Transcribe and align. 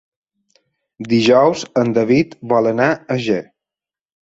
Dijous 1.11 1.67
en 1.83 1.93
David 1.99 2.35
vol 2.55 2.73
anar 2.73 2.91
a 2.91 3.21
Ger. 3.29 3.41